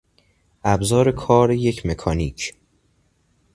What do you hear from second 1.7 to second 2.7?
مکانیک